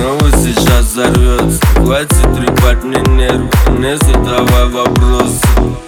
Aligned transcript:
снова 0.00 0.30
сейчас 0.32 0.84
взорвется. 0.86 1.60
Хватит 1.76 2.34
трепать 2.34 2.82
мне 2.84 3.00
нервы, 3.00 3.50
не 3.78 3.96
задавай 3.98 4.68
вопросы. 4.68 5.40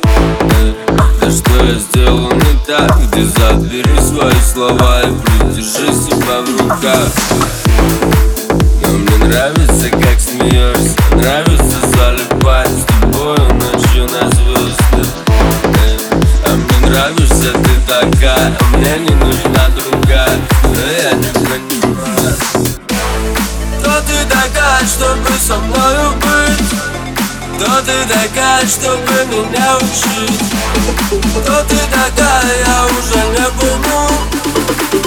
Э, 0.05 0.73
Да 1.21 1.31
что 1.31 1.65
я 1.65 1.79
сделал 1.79 2.31
не 2.33 2.67
так, 2.67 2.99
где 3.07 3.25
забери 3.25 3.99
свои 4.01 4.35
слова 4.53 5.03
И 5.03 5.13
придержи 5.23 5.93
себя 5.95 6.43
в 6.43 6.61
руках. 6.61 7.09
Но 8.83 8.99
мне 8.99 9.27
нравится, 9.27 9.89
как 9.91 10.21
смеешься. 10.21 10.97
Нравится 11.13 11.79
залипать 11.97 12.71
с 12.71 12.85
тобою 12.85 13.55
ночью 13.55 14.05
на 14.05 14.29
звезды. 14.31 15.09
Э, 15.27 15.99
А 16.47 16.51
мне 16.51 16.91
нравишься 16.91 17.53
ты 17.53 17.71
такая, 17.87 18.57
а 18.61 18.77
мне 18.77 18.99
не 18.99 19.15
нужна 19.15 19.52
ты 27.85 27.93
такая, 28.09 28.67
чтобы 28.67 29.27
меня 29.27 29.77
учить? 29.77 30.53
Кто 31.09 31.63
ты 31.65 31.77
такая, 31.91 32.65
я 32.67 32.87
уже 32.87 33.19
не 33.31 33.47
пойму 33.59 34.09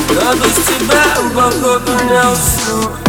Но 0.09 0.33
без 0.33 0.55
тебя, 0.66 1.03
походу, 1.33 1.91
не 2.05 2.19
усну 2.31 3.05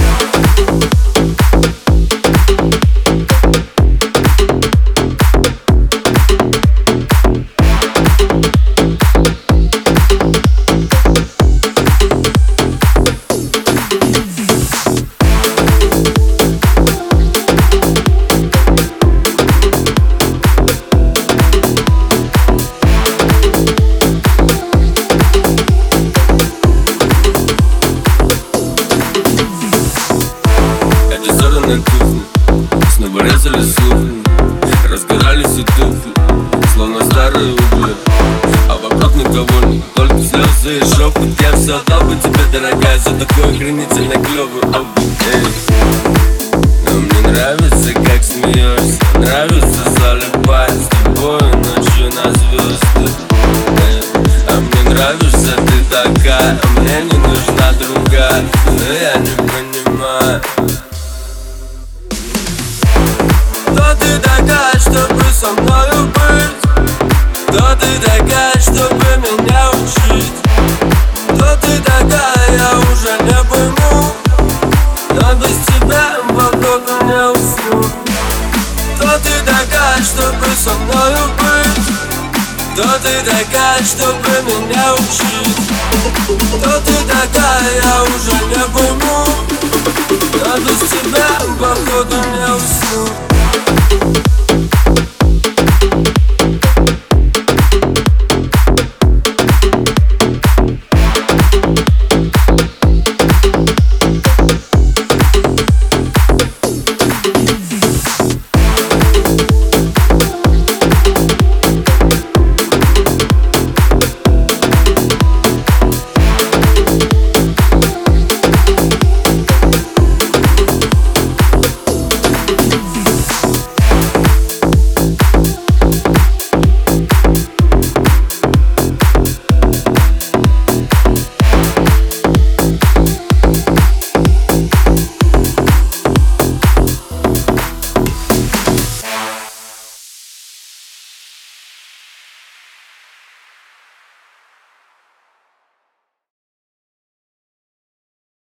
Снова 33.17 33.29
резали 33.29 33.63
слухи 33.63 34.13
Разгорались 34.91 35.59
и 35.59 35.63
тухли 35.63 36.13
Словно 36.75 37.03
старые 37.05 37.55
угли 37.55 37.95
А 38.69 38.77
вокруг 38.77 39.15
никого 39.17 39.67
нет 39.67 39.83
Только 39.95 40.19
слезы 40.19 40.79
и 40.79 40.85
шепот 40.85 41.29
Я 41.41 41.57
все 41.57 41.77
отдал 41.77 42.03
бы 42.03 42.15
тебе, 42.17 42.41
дорогая 42.53 42.99
За 42.99 43.11
такой 43.13 43.55
охренительно 43.55 44.23
клевый 44.23 44.63
Эй. 45.33 45.47
Но 46.85 47.01
мне 47.01 47.33
нравится, 47.33 47.95
как 47.95 48.23
смеешься 48.23 48.99
Нравится 49.15 49.91
залипать 49.99 50.75
с 50.75 50.89
тобой 50.89 51.41
ночью 51.41 52.13
на 52.13 52.31
звезды. 52.33 53.13
А 54.49 54.61
мне 54.61 54.95
нравишься 54.95 55.55
ты 55.57 55.85
такая 55.91 56.59
А 56.63 56.81
мне 56.81 57.03
не 57.11 57.19
нужна 57.19 57.73
другая 57.79 58.45
Но 58.67 58.93
я 58.93 59.17
не 59.21 59.31
понимаю 59.37 60.43
ты 64.17 64.23
такая, 64.23 64.79
чтобы 64.81 65.25
со 65.33 65.49
мною 65.49 66.07
быть? 66.07 67.49
Кто 67.49 67.75
ты 67.77 67.99
такая, 67.99 68.53
чтобы 68.61 69.05
меня 69.19 69.71
учить? 69.71 70.33
Кто 71.29 71.57
ты 71.57 71.79
такая, 71.81 72.57
я 72.57 72.79
уже 72.79 73.19
не 73.25 73.45
пойму 73.45 74.13
Но 75.11 75.35
без 75.35 75.57
тебя, 75.67 76.17
походу, 76.29 77.05
не 77.05 77.31
усну 77.31 77.91
Кто 78.97 79.19
ты 79.19 79.33
такая, 79.45 80.03
чтобы 80.03 80.47
со 80.57 80.73
мною 80.75 81.31
быть? 81.39 81.87
Кто 82.73 82.99
ты 82.99 83.23
такая, 83.23 83.83
чтобы 83.85 84.31
меня 84.47 84.95
учить? 84.95 85.57
Кто 86.59 86.81
ты 86.81 86.95
такая, 87.07 87.83
я 87.83 88.03
уже 88.05 88.33
не 88.47 88.65
пойму 88.73 89.27
Но 90.11 90.59
без 90.59 90.89
тебя, 90.89 91.29
походу, 91.59 92.17
не 92.17 92.55
усну 92.55 93.06